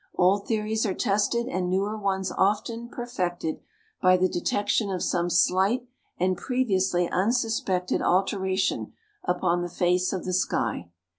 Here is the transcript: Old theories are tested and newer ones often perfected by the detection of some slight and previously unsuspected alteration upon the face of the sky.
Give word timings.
Old 0.15 0.47
theories 0.47 0.83
are 0.87 0.95
tested 0.95 1.45
and 1.45 1.69
newer 1.69 1.95
ones 1.95 2.31
often 2.35 2.89
perfected 2.89 3.59
by 4.01 4.17
the 4.17 4.27
detection 4.27 4.89
of 4.89 5.03
some 5.03 5.29
slight 5.29 5.85
and 6.17 6.35
previously 6.35 7.07
unsuspected 7.07 8.01
alteration 8.01 8.93
upon 9.25 9.61
the 9.61 9.69
face 9.69 10.11
of 10.11 10.25
the 10.25 10.33
sky. 10.33 10.89